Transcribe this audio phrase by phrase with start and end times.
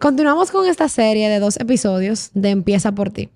[0.00, 3.28] Continuamos con esta serie de dos episodios de Empieza por ti.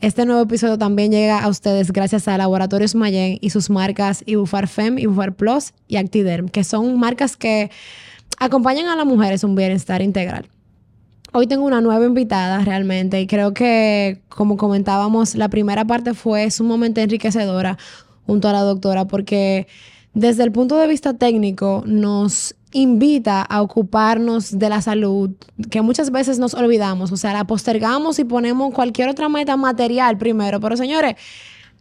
[0.00, 4.68] Este nuevo episodio también llega a ustedes gracias a Laboratorios Mayen y sus marcas Ibufar
[4.68, 7.72] Fem, Ibufar Plus y Actiderm, que son marcas que
[8.38, 10.48] acompañan a las mujeres un bienestar integral.
[11.32, 16.52] Hoy tengo una nueva invitada realmente y creo que, como comentábamos, la primera parte fue
[16.52, 17.78] sumamente enriquecedora
[18.28, 19.66] junto a la doctora porque
[20.14, 25.30] desde el punto de vista técnico nos invita a ocuparnos de la salud,
[25.70, 30.18] que muchas veces nos olvidamos, o sea, la postergamos y ponemos cualquier otra meta material
[30.18, 31.16] primero, pero señores,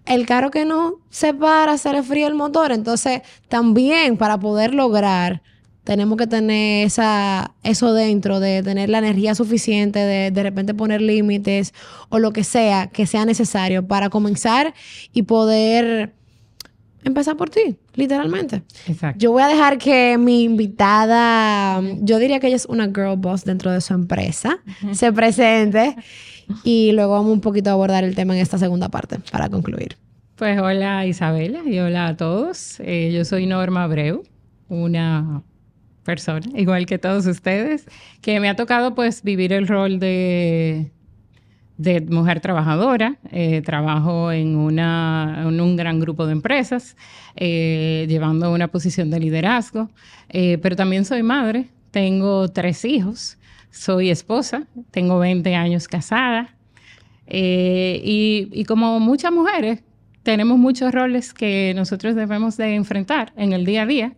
[0.06, 4.74] el carro que no se para, se le fría el motor, entonces también para poder
[4.74, 5.42] lograr
[5.84, 11.02] tenemos que tener esa, eso dentro, de tener la energía suficiente, de de repente poner
[11.02, 11.74] límites
[12.10, 14.74] o lo que sea que sea necesario para comenzar
[15.12, 16.14] y poder
[17.04, 18.64] empezar por ti, literalmente.
[18.88, 19.20] Exacto.
[19.20, 23.44] Yo voy a dejar que mi invitada, yo diría que ella es una girl boss
[23.44, 24.60] dentro de su empresa,
[24.92, 25.96] se presente
[26.64, 29.98] y luego vamos un poquito a abordar el tema en esta segunda parte para concluir.
[30.36, 32.80] Pues hola Isabela y hola a todos.
[32.80, 34.24] Eh, yo soy Norma Abreu,
[34.70, 35.44] una
[36.04, 37.86] persona, igual que todos ustedes,
[38.22, 40.92] que me ha tocado pues vivir el rol de,
[41.82, 43.18] de mujer trabajadora.
[43.32, 46.96] Eh, trabajo en, una, un gran grupo de empresas,
[47.36, 49.90] eh, llevando una posición de liderazgo,
[50.30, 53.38] eh, pero también soy madre, tengo tres hijos,
[53.72, 56.56] soy esposa, tengo 20 años casada
[57.28, 59.82] y, y como muchas mujeres,
[60.24, 64.14] tenemos muchos roles que nosotros debemos de enfrentar en el día a día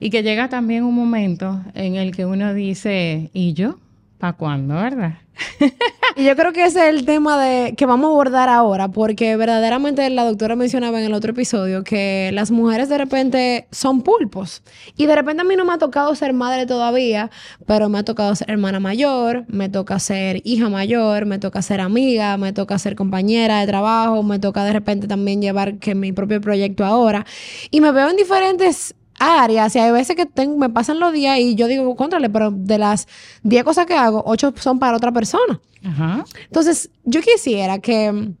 [0.00, 3.78] y que llega también un momento en el que uno dice, ¿y yo?
[4.18, 5.14] ¿Para cuándo, verdad?
[6.18, 9.36] Y yo creo que ese es el tema de, que vamos a abordar ahora, porque
[9.36, 14.62] verdaderamente la doctora mencionaba en el otro episodio que las mujeres de repente son pulpos.
[14.96, 17.30] Y de repente a mí no me ha tocado ser madre todavía,
[17.66, 21.82] pero me ha tocado ser hermana mayor, me toca ser hija mayor, me toca ser
[21.82, 26.12] amiga, me toca ser compañera de trabajo, me toca de repente también llevar que mi
[26.12, 27.26] propio proyecto ahora.
[27.70, 31.38] Y me veo en diferentes áreas y hay veces que tengo, me pasan los días
[31.38, 33.08] y yo digo, contrale, pero de las
[33.42, 35.60] 10 cosas que hago, 8 son para otra persona.
[35.84, 36.24] Ajá.
[36.44, 38.34] Entonces, yo quisiera que mm,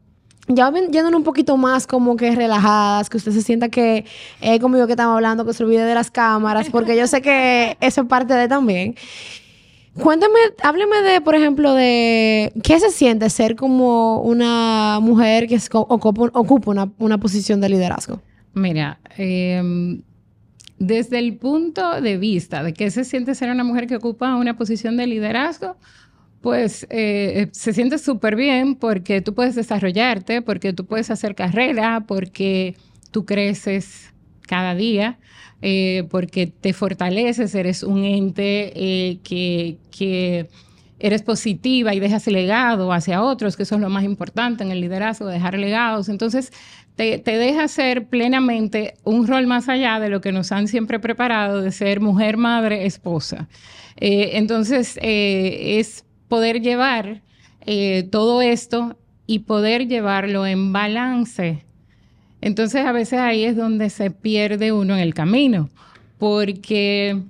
[0.48, 4.04] ya yéndonos un poquito más como que relajadas, que usted se sienta que
[4.40, 7.76] es conmigo que estamos hablando, que se olvide de las cámaras, porque yo sé que
[7.80, 8.94] eso es parte de también.
[10.00, 16.30] Cuéntame, hábleme de, por ejemplo, de qué se siente ser como una mujer que ocupa,
[16.34, 18.20] ocupa una, una posición de liderazgo.
[18.52, 20.02] Mira, em,
[20.78, 24.56] desde el punto de vista de que se siente ser una mujer que ocupa una
[24.56, 25.76] posición de liderazgo,
[26.40, 32.04] pues eh, se siente súper bien porque tú puedes desarrollarte, porque tú puedes hacer carrera,
[32.06, 32.76] porque
[33.10, 34.12] tú creces
[34.46, 35.18] cada día,
[35.62, 40.48] eh, porque te fortaleces, eres un ente eh, que, que
[40.98, 44.80] eres positiva y dejas legado hacia otros, que eso es lo más importante en el
[44.80, 46.08] liderazgo, dejar legados.
[46.08, 46.52] Entonces,
[46.94, 50.98] te, te deja ser plenamente un rol más allá de lo que nos han siempre
[50.98, 53.48] preparado de ser mujer, madre, esposa.
[53.96, 57.22] Eh, entonces, eh, es poder llevar
[57.66, 58.96] eh, todo esto
[59.26, 61.64] y poder llevarlo en balance.
[62.40, 65.68] Entonces, a veces ahí es donde se pierde uno en el camino,
[66.18, 67.20] porque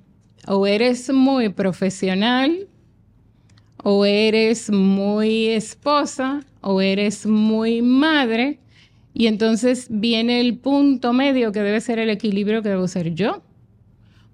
[0.45, 2.66] o eres muy profesional,
[3.89, 8.59] o eres muy esposa, o eres muy madre,
[9.13, 13.41] y entonces viene el punto medio que debe ser el equilibrio que debo ser yo.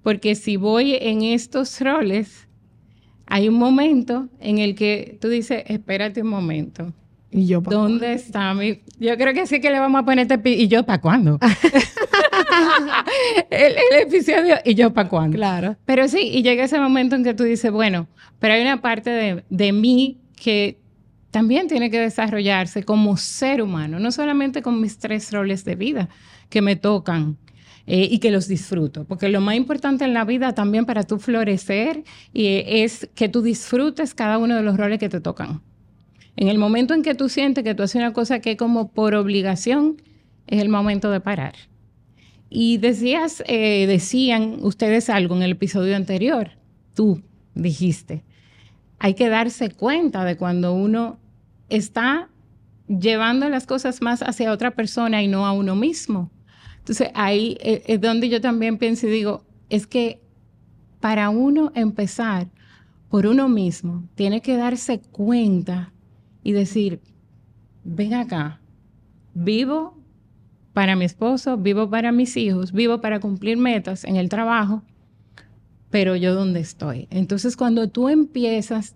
[0.02, 2.48] Porque si voy en estos roles,
[3.28, 6.92] hay un momento en el que tú dices, espérate un momento.
[7.30, 8.80] Y yo, ¿Dónde está mi...?
[8.98, 10.50] Yo creo que sí que le vamos a poner este...
[10.50, 11.38] ¿Y yo para cuándo?
[13.50, 15.38] el, el episodio, ¿y yo para cuándo?
[15.38, 15.76] claro.
[15.86, 18.08] Pero sí, y llega ese momento en que tú dices, bueno,
[18.40, 20.78] pero hay una parte de, de mí que
[21.34, 26.10] también tiene que desarrollarse como ser humano, no solamente con mis tres roles de vida
[26.50, 27.38] que me tocan
[27.88, 31.18] eh, y que los disfruto, porque lo más importante en la vida también para tú
[31.18, 32.04] florecer
[32.36, 35.62] eh, es que tú disfrutes cada uno de los roles que te tocan.
[36.36, 38.92] En el momento en que tú sientes que tú haces una cosa que es como
[38.92, 40.02] por obligación,
[40.46, 41.56] es el momento de parar.
[42.56, 46.52] Y decías, eh, decían ustedes algo en el episodio anterior,
[46.94, 47.24] tú
[47.56, 48.24] dijiste,
[49.00, 51.18] hay que darse cuenta de cuando uno
[51.70, 52.30] está
[52.88, 56.30] llevando las cosas más hacia otra persona y no a uno mismo.
[56.78, 60.22] Entonces ahí eh, es donde yo también pienso y digo, es que
[61.00, 62.52] para uno empezar
[63.10, 65.92] por uno mismo, tiene que darse cuenta
[66.44, 67.02] y decir,
[67.84, 68.62] ven acá,
[69.34, 70.03] vivo
[70.74, 74.84] para mi esposo, vivo para mis hijos, vivo para cumplir metas en el trabajo,
[75.90, 77.08] pero yo dónde estoy.
[77.12, 78.96] Entonces, cuando tú empiezas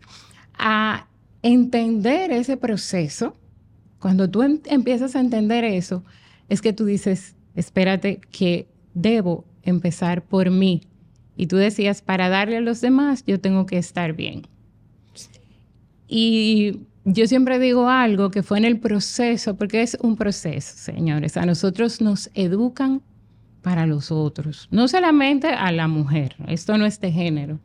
[0.58, 1.08] a
[1.44, 3.36] entender ese proceso,
[4.00, 6.04] cuando tú empiezas a entender eso,
[6.50, 10.82] es que tú dices, espérate que debo empezar por mí.
[11.36, 14.48] Y tú decías, para darle a los demás, yo tengo que estar bien.
[16.08, 21.38] Y yo siempre digo algo que fue en el proceso, porque es un proceso, señores.
[21.38, 23.02] A nosotros nos educan
[23.62, 27.60] para los otros, no solamente a la mujer, esto no es de género.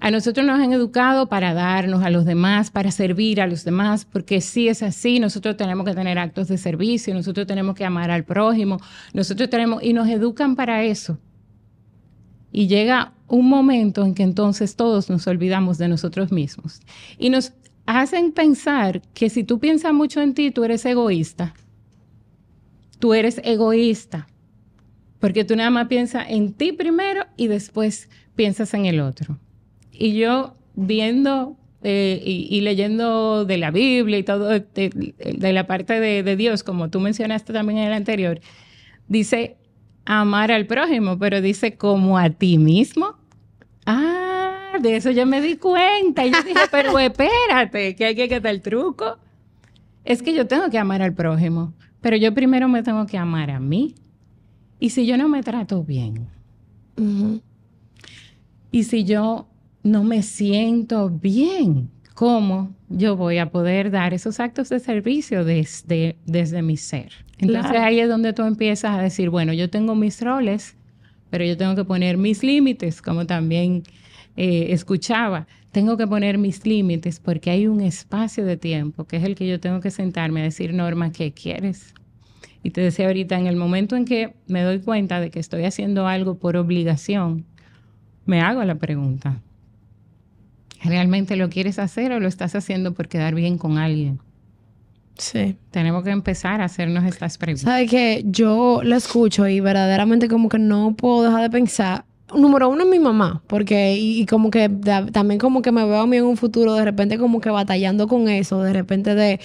[0.00, 4.06] A nosotros nos han educado para darnos a los demás, para servir a los demás,
[4.06, 8.10] porque si es así, nosotros tenemos que tener actos de servicio, nosotros tenemos que amar
[8.10, 8.78] al prójimo,
[9.12, 11.18] nosotros tenemos, y nos educan para eso.
[12.50, 16.80] Y llega un momento en que entonces todos nos olvidamos de nosotros mismos.
[17.18, 17.52] Y nos
[18.00, 21.54] hacen pensar que si tú piensas mucho en ti, tú eres egoísta.
[22.98, 24.26] Tú eres egoísta.
[25.20, 29.38] Porque tú nada más piensas en ti primero y después piensas en el otro.
[29.92, 36.22] Y yo viendo eh, y, leyendo de la Biblia y todo, de, la parte de,
[36.22, 38.40] de, Dios, como tú mencionaste también en el anterior,
[39.08, 39.56] dice
[40.04, 43.16] amar al prójimo, pero dice como a ti mismo.
[43.84, 44.41] Ah,
[44.80, 46.24] de eso yo me di cuenta.
[46.24, 49.18] Y yo dije, pero espérate, que hay que quitar el truco.
[50.04, 53.50] Es que yo tengo que amar al prójimo, pero yo primero me tengo que amar
[53.50, 53.94] a mí.
[54.80, 56.26] Y si yo no me trato bien,
[58.72, 59.46] y si yo
[59.84, 66.16] no me siento bien, ¿cómo yo voy a poder dar esos actos de servicio desde,
[66.26, 67.12] desde mi ser?
[67.38, 70.76] Entonces ahí es donde tú empiezas a decir, bueno, yo tengo mis roles,
[71.30, 73.84] pero yo tengo que poner mis límites, como también
[74.36, 75.46] eh, escuchaba.
[75.72, 79.46] Tengo que poner mis límites porque hay un espacio de tiempo que es el que
[79.46, 81.94] yo tengo que sentarme a decir, Norma, ¿qué quieres?
[82.62, 85.64] Y te decía ahorita, en el momento en que me doy cuenta de que estoy
[85.64, 87.44] haciendo algo por obligación,
[88.24, 89.40] me hago la pregunta,
[90.84, 94.20] ¿realmente lo quieres hacer o lo estás haciendo por quedar bien con alguien?
[95.18, 95.56] Sí.
[95.70, 97.64] Tenemos que empezar a hacernos estas preguntas.
[97.64, 102.04] ¿Sabes que Yo lo escucho y verdaderamente como que no puedo dejar de pensar.
[102.34, 104.68] Número uno es mi mamá, porque y, como que
[105.12, 108.08] también como que me veo a mí en un futuro de repente como que batallando
[108.08, 109.40] con eso, de repente de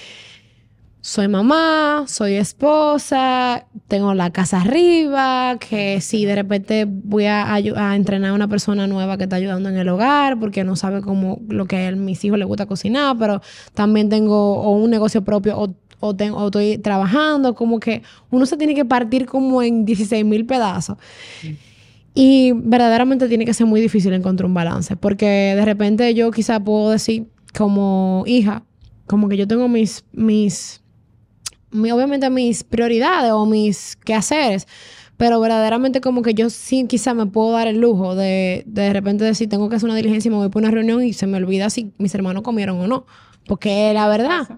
[1.08, 7.58] soy mamá, soy esposa, tengo la casa arriba, que si de repente voy a,
[7.96, 11.40] entrenar a una persona nueva que está ayudando en el hogar porque no sabe cómo
[11.48, 13.42] lo que a mis hijos les gusta cocinar, pero
[13.74, 18.58] también tengo o un negocio propio o, o, tengo, estoy trabajando, como que uno se
[18.58, 20.98] tiene que partir como en 16 mil pedazos.
[22.20, 26.60] Y verdaderamente tiene que ser muy difícil encontrar un balance, porque de repente yo quizá
[26.60, 28.64] puedo decir como hija,
[29.06, 30.82] como que yo tengo mis, mis
[31.72, 34.68] obviamente mis prioridades o mis quehaceres,
[35.16, 39.24] pero verdaderamente como que yo sí quizá me puedo dar el lujo de de, repente
[39.24, 41.38] decir, tengo que hacer una diligencia y me voy para una reunión y se me
[41.38, 43.06] olvida si mis hermanos comieron o no,
[43.46, 44.58] porque la verdad...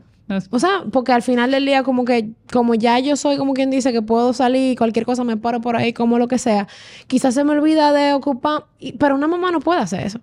[0.51, 3.71] O sea, porque al final del día como que, como ya yo soy como quien
[3.71, 6.67] dice que puedo salir, cualquier cosa me paro por ahí, como lo que sea,
[7.07, 8.65] quizás se me olvida de ocupar,
[8.99, 10.21] pero una mamá no puede hacer eso.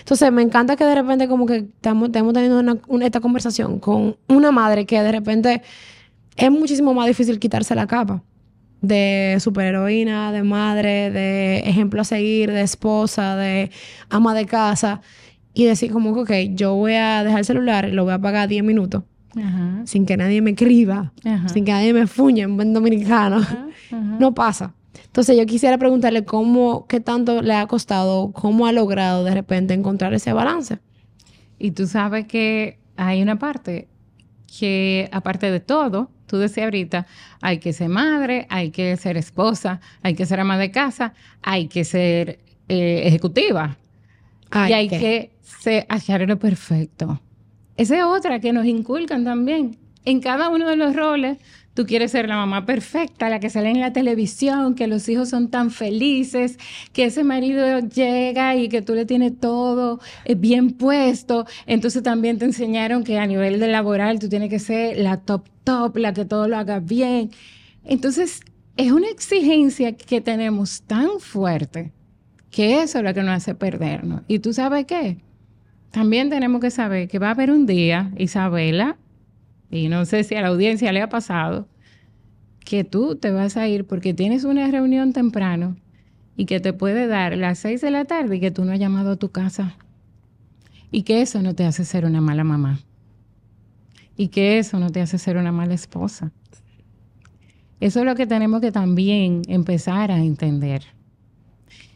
[0.00, 4.86] Entonces, me encanta que de repente como que estamos, teniendo esta conversación con una madre
[4.86, 5.62] que de repente
[6.36, 8.22] es muchísimo más difícil quitarse la capa
[8.82, 13.70] de superheroína, de madre, de ejemplo a seguir, de esposa, de
[14.10, 15.00] ama de casa
[15.54, 18.48] y decir como que, ok, yo voy a dejar el celular lo voy a apagar
[18.48, 19.04] 10 minutos.
[19.84, 21.12] Sin que nadie me escriba,
[21.52, 23.40] sin que nadie me fuñe en buen dominicano.
[23.90, 24.74] No pasa.
[25.06, 29.74] Entonces yo quisiera preguntarle cómo, qué tanto le ha costado, cómo ha logrado de repente
[29.74, 30.78] encontrar ese balance.
[31.58, 33.88] Y tú sabes que hay una parte
[34.58, 37.06] que aparte de todo, tú decías ahorita,
[37.40, 41.68] hay que ser madre, hay que ser esposa, hay que ser ama de casa, hay
[41.68, 43.76] que ser eh, ejecutiva.
[44.52, 47.20] y hay que, ser ser perfecto.
[47.76, 49.76] Esa es otra que nos inculcan también.
[50.04, 51.38] En cada uno de los roles
[51.74, 55.28] Tú quieres ser la mamá perfecta, la que sale en la televisión, que los hijos
[55.28, 56.56] son tan felices,
[56.92, 61.46] que ese marido llega y que tú le tienes todo eh, bien puesto.
[61.66, 65.48] Entonces también te enseñaron que a nivel de laboral tú tienes que ser la top
[65.64, 67.30] top, la que todo lo haga bien.
[67.82, 68.40] Entonces
[68.76, 71.92] es una exigencia que tenemos tan fuerte
[72.50, 74.22] que eso es lo que nos hace perdernos.
[74.28, 75.18] Y tú sabes qué?
[75.94, 78.96] También tenemos que saber que va a haber un día, Isabela,
[79.70, 81.68] y no sé si a la audiencia le ha pasado,
[82.64, 85.76] que tú te vas a ir porque tienes una reunión temprano
[86.36, 88.80] y que te puede dar las seis de la tarde y que tú no has
[88.80, 89.76] llamado a tu casa.
[90.90, 92.80] Y que eso no te hace ser una mala mamá.
[94.16, 96.32] Y que eso no te hace ser una mala esposa.
[97.78, 100.82] Eso es lo que tenemos que también empezar a entender.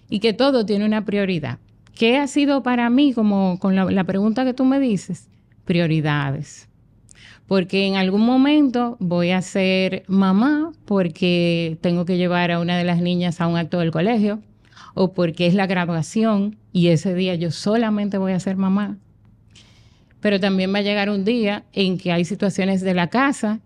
[0.08, 1.58] Y que todo tiene una prioridad.
[1.98, 5.28] ¿Qué ha sido para mí, como con la, pregunta que tú me dices?
[5.64, 6.68] Prioridades.
[7.48, 12.84] Porque en algún momento voy a ser mamá porque tengo que llevar a una de
[12.84, 14.40] las niñas a un acto del colegio
[14.94, 18.96] o porque es la graduación y ese día yo solamente voy a ser mamá.
[20.20, 23.58] Pero también va a llegar un día en que hay situaciones de la casa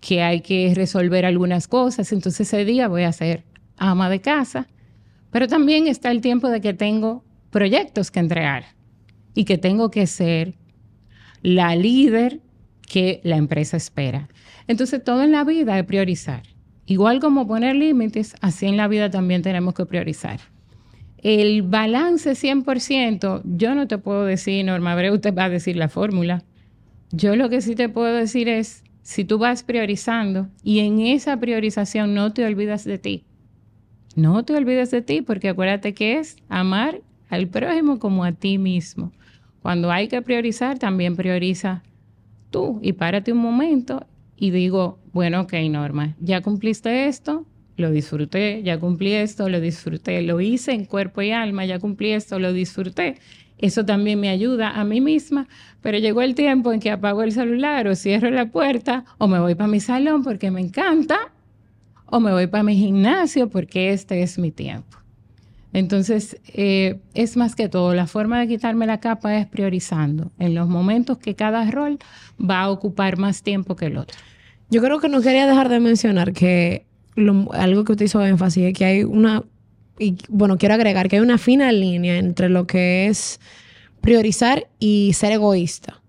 [0.00, 3.42] que hay que resolver algunas cosas, entonces ese día voy a ser
[3.76, 4.68] ama de casa,
[5.30, 8.64] pero también está el tiempo de que tengo proyectos que entregar
[9.34, 10.54] y que tengo que ser
[11.42, 12.40] la líder
[12.86, 14.28] que la empresa espera.
[14.66, 16.42] Entonces todo en la vida es priorizar.
[16.86, 20.40] Igual como poner límites, así en la vida también tenemos que priorizar.
[21.18, 25.88] El balance 100%, yo no te puedo decir, Norma Abreu te va a decir la
[25.88, 26.42] fórmula.
[27.12, 31.38] Yo lo que sí te puedo decir es, si tú vas priorizando y en esa
[31.38, 33.24] priorización no te olvidas de ti,
[34.16, 38.58] no te olvides de ti, porque acuérdate que es amar al prójimo como a ti
[38.58, 39.12] mismo.
[39.62, 41.82] Cuando hay que priorizar, también prioriza
[42.50, 44.06] tú y párate un momento
[44.36, 47.46] y digo, bueno, ok, Norma, ya cumpliste esto,
[47.76, 52.10] lo disfruté, ya cumplí esto, lo disfruté, lo hice en cuerpo y alma, ya cumplí
[52.10, 53.16] esto, lo disfruté.
[53.58, 55.46] Eso también me ayuda a mí misma,
[55.82, 59.38] pero llegó el tiempo en que apago el celular o cierro la puerta o me
[59.38, 61.18] voy para mi salón porque me encanta
[62.06, 64.99] o me voy para mi gimnasio porque este es mi tiempo.
[65.72, 70.54] Entonces, eh, es más que todo, la forma de quitarme la capa es priorizando en
[70.54, 71.98] los momentos que cada rol
[72.40, 74.18] va a ocupar más tiempo que el otro.
[74.68, 76.86] Yo creo que no quería dejar de mencionar que
[77.52, 79.44] algo que usted hizo énfasis es que hay una
[80.00, 83.38] y bueno, quiero agregar que hay una fina línea entre lo que es
[84.00, 86.00] priorizar y ser egoísta.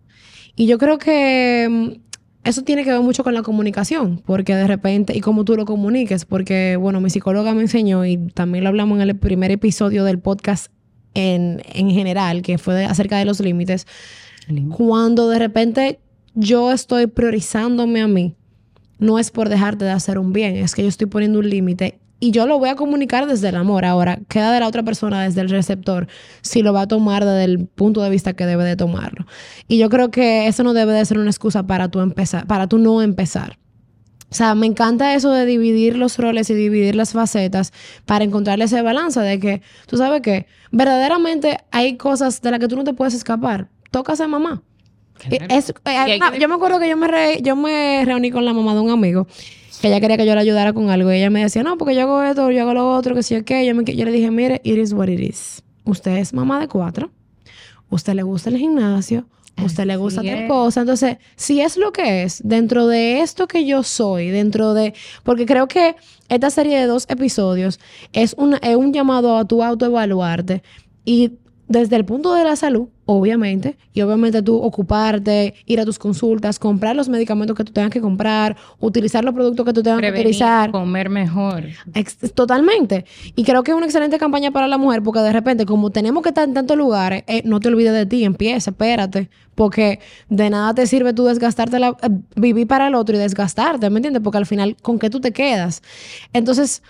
[0.56, 2.11] Y yo creo que mm,
[2.43, 5.65] eso tiene que ver mucho con la comunicación, porque de repente, y cómo tú lo
[5.65, 10.03] comuniques, porque, bueno, mi psicóloga me enseñó, y también lo hablamos en el primer episodio
[10.03, 10.71] del podcast
[11.13, 13.86] en, en general, que fue acerca de los límites,
[14.75, 16.00] cuando de repente
[16.33, 18.36] yo estoy priorizándome a mí,
[18.98, 22.00] no es por dejarte de hacer un bien, es que yo estoy poniendo un límite
[22.21, 23.83] y yo lo voy a comunicar desde el amor.
[23.83, 26.07] Ahora, queda de la otra persona, desde el receptor,
[26.41, 29.25] si lo va a tomar desde el punto de vista que debe de tomarlo.
[29.67, 32.67] Y yo creo que eso no debe de ser una excusa para tú empezar, para
[32.67, 33.57] tú no empezar.
[34.29, 37.73] O sea, me encanta eso de dividir los roles y dividir las facetas
[38.05, 42.67] para encontrarle ese balance de que, tú sabes que verdaderamente hay cosas de las que
[42.67, 43.67] tú no te puedes escapar.
[43.89, 44.61] Toca ser mamá.
[45.29, 48.89] Eh, yo me acuerdo que yo me, yo me reuní con la mamá de un
[48.89, 49.27] amigo
[49.81, 51.11] que ella quería que yo le ayudara con algo.
[51.11, 53.35] Y ella me decía, no, porque yo hago esto, yo hago lo otro, que si
[53.35, 53.65] o qué.
[53.65, 55.63] Yo, yo le dije, mire, it is what it is.
[55.83, 57.11] Usted es mamá de cuatro,
[57.89, 59.25] usted le gusta el gimnasio,
[59.65, 60.81] usted le gusta tal cosa.
[60.81, 64.93] Entonces, si es lo que es, dentro de esto que yo soy, dentro de.
[65.23, 65.95] Porque creo que
[66.29, 67.79] esta serie de dos episodios
[68.13, 70.61] es, una, es un llamado a tu autoevaluarte
[71.03, 71.31] y
[71.71, 76.59] desde el punto de la salud, obviamente, y obviamente tú ocuparte, ir a tus consultas,
[76.59, 80.11] comprar los medicamentos que tú tengas que comprar, utilizar los productos que tú tengas que
[80.11, 80.71] utilizar.
[80.71, 81.63] Comer mejor.
[82.35, 83.05] totalmente.
[83.35, 86.23] Y creo que es una excelente campaña para la mujer porque de repente, como tenemos
[86.23, 89.99] que estar en tantos lugares, eh, no te olvides de ti, empieza, espérate, porque
[90.29, 93.99] de nada te sirve tú desgastarte, la, eh, vivir para el otro y desgastarte, ¿me
[93.99, 94.21] entiendes?
[94.21, 95.81] Porque al final, ¿con qué tú te quedas?
[96.33, 96.83] Entonces,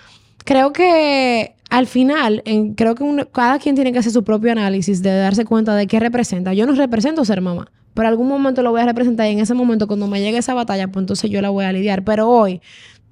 [0.44, 2.44] creo que al final,
[2.76, 6.02] creo que cada quien tiene que hacer su propio análisis de darse cuenta de qué
[6.02, 6.54] representa.
[6.54, 9.54] Yo no represento ser mamá, pero algún momento lo voy a representar y en ese
[9.54, 12.04] momento cuando me llegue esa batalla, pues entonces yo la voy a lidiar.
[12.04, 12.60] Pero hoy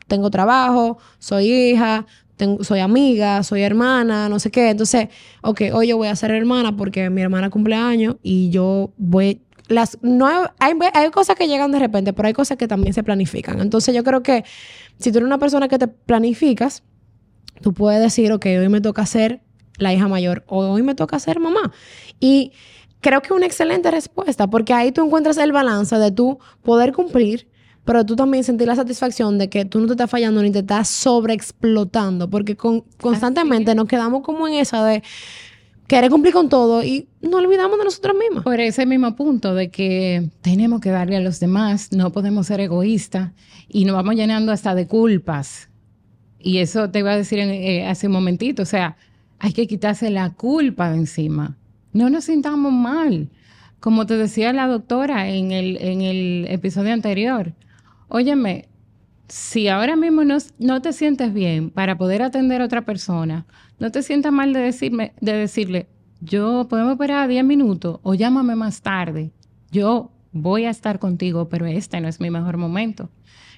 [0.08, 2.06] tengo trabajo, soy hija,
[2.60, 4.72] soy amiga, soy hermana, no sé qué.
[4.72, 5.08] Entonces,
[5.42, 9.42] ok, hoy yo voy a ser hermana porque mi hermana cumple años y yo voy...
[9.70, 13.04] Las, no hay, hay cosas que llegan de repente, pero hay cosas que también se
[13.04, 13.62] planifican.
[13.62, 14.44] Entonces yo creo que
[14.98, 16.84] si tú eres una persona que te planificas,
[17.62, 19.42] Tú puedes decir, ok, hoy me toca ser
[19.78, 21.72] la hija mayor o hoy me toca ser mamá.
[22.20, 22.52] Y
[23.02, 26.94] creo que es una excelente respuesta porque ahí tú encuentras el balance de tú poder
[26.94, 27.48] cumplir,
[27.86, 30.60] pero tú también sentir la satisfacción de que tú no te estás fallando ni te
[30.60, 35.02] estás sobreexplotando, porque constantemente nos quedamos como en esa de
[35.88, 38.44] querer cumplir con todo y no olvidamos de nosotros mismos.
[38.44, 42.60] Por ese mismo punto de que tenemos que darle a los demás, no podemos ser
[42.60, 43.32] egoístas
[43.68, 45.69] y nos vamos llenando hasta de culpas
[46.40, 48.98] y eso te iba a decir eh, hace un momentito, o sea,
[49.40, 51.58] hay que quitarse la culpa de encima.
[51.94, 53.30] No nos sintamos mal.
[53.80, 57.54] Como te decía la doctora en el, en el episodio anterior,
[58.10, 58.68] óyeme,
[59.30, 63.46] si ahora mismo no, no, te sientes bien para poder atender a otra persona,
[63.80, 65.88] no te sientas mal de, decirme, de decirle,
[66.20, 69.32] yo podemos esperar 10 minutos o llámame más tarde.
[69.72, 73.10] Yo voy a estar contigo, pero este no es mi mejor momento.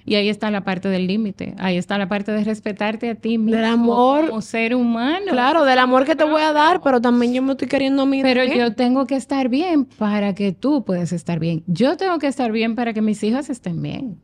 [0.05, 3.37] Y ahí está la parte del límite, ahí está la parte de respetarte a ti
[3.37, 4.27] mismo Del amor.
[4.29, 5.27] como ser humano.
[5.29, 8.05] Claro, del amor que te voy a dar, pero también yo me estoy queriendo a
[8.05, 8.21] mí.
[8.21, 8.59] Pero también.
[8.59, 11.63] yo tengo que estar bien para que tú puedas estar bien.
[11.67, 14.19] Yo tengo que estar bien para que mis hijas estén bien,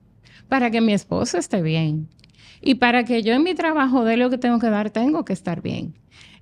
[0.47, 2.09] para que mi esposo esté bien.
[2.61, 5.33] Y para que yo en mi trabajo dé lo que tengo que dar, tengo que
[5.33, 5.93] estar bien.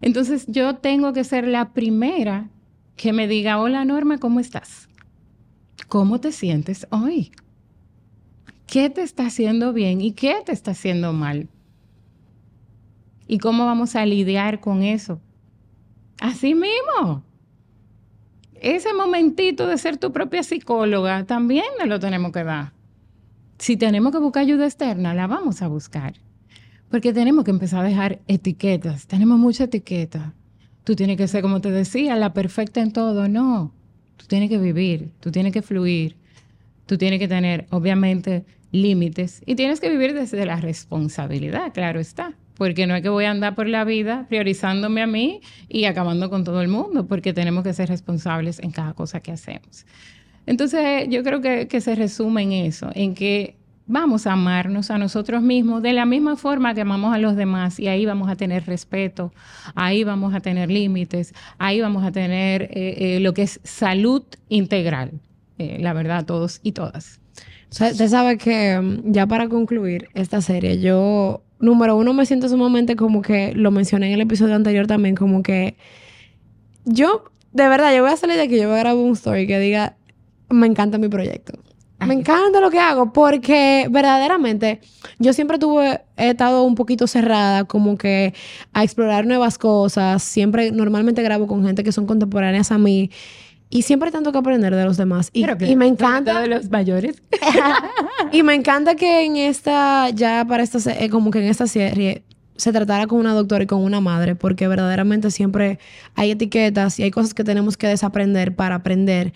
[0.02, 2.50] Entonces yo tengo que ser la primera
[2.96, 4.88] que me diga, hola Norma, ¿cómo estás?
[5.90, 7.32] ¿Cómo te sientes hoy?
[8.68, 11.48] ¿Qué te está haciendo bien y qué te está haciendo mal?
[13.28, 15.20] ¿Y cómo vamos a lidiar con eso?
[16.20, 17.24] Así mismo.
[18.62, 22.74] Ese momentito de ser tu propia psicóloga también nos lo tenemos que dar.
[23.58, 26.16] Si tenemos que buscar ayuda externa, la vamos a buscar.
[26.90, 29.08] Porque tenemos que empezar a dejar etiquetas.
[29.08, 30.34] Tenemos mucha etiqueta.
[30.84, 33.28] Tú tienes que ser, como te decía, la perfecta en todo.
[33.28, 33.74] No.
[34.18, 36.16] Tú tienes que vivir, tú tienes que fluir,
[36.86, 42.34] tú tienes que tener, obviamente, límites y tienes que vivir desde la responsabilidad, claro está.
[42.58, 46.30] Porque no es que voy a andar por la vida priorizándome a mí y acabando
[46.30, 49.86] con todo el mundo, porque tenemos que ser responsables en cada cosa que hacemos.
[50.46, 53.56] Entonces, yo creo que, se resume en eso, en que
[53.88, 57.80] vamos a amarnos a nosotros mismos de la misma forma que amamos a los demás
[57.80, 59.34] y ahí vamos a tener respeto,
[59.76, 62.70] ahí vamos a tener límites, ahí vamos a tener eh,
[63.16, 65.12] eh, lo que es salud integral,
[65.58, 67.20] eh, la verdad, todos y todas.
[67.72, 72.96] Usted sabe que mm, ya para concluir esta serie, yo, número uno, me siento sumamente
[72.96, 75.76] como que lo mencioné en el episodio anterior también, como que
[76.86, 79.48] yo, de verdad, yo voy a salir de aquí, yo voy a grabar un story
[79.48, 79.98] que diga,
[80.50, 81.54] me encanta mi proyecto.
[82.06, 84.82] Me encanta lo que hago porque verdaderamente
[85.18, 88.34] yo siempre tuve, he estado un poquito cerrada como que
[88.74, 90.22] a explorar nuevas cosas.
[90.22, 93.12] Siempre, normalmente grabo con gente que son contemporáneas a mí
[93.70, 95.30] y siempre tengo que aprender de los demás.
[95.34, 96.42] Y, Creo que y me encanta.
[96.42, 97.22] de los mayores.
[98.32, 102.24] y me encanta que en esta, ya para esta, eh, como que en esta serie
[102.58, 105.80] se tratara con una doctora y con una madre, porque verdaderamente siempre
[106.16, 109.34] hay etiquetas y hay cosas que tenemos que desaprender para aprender.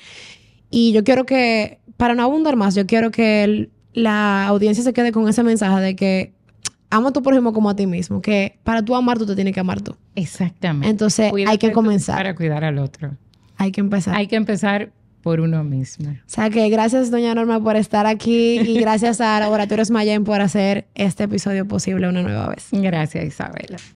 [0.69, 4.93] Y yo quiero que, para no abundar más, yo quiero que el- la audiencia se
[4.93, 6.33] quede con ese mensaje de que
[6.91, 9.53] ama a tu prójimo como a ti mismo, que para tú amar tú te tienes
[9.53, 9.95] que amar tú.
[10.15, 10.87] Exactamente.
[10.89, 13.17] Entonces Cuídate hay que comenzar, Para cuidar al otro.
[13.59, 14.15] Hay que empezar.
[14.15, 14.91] Hay que empezar
[15.21, 16.09] por uno mismo.
[16.11, 20.39] O sea que gracias, doña Norma, por estar aquí y gracias a Laboratorios Mayen por
[20.41, 22.69] hacer este episodio posible una nueva vez.
[22.71, 23.77] Gracias, Isabela.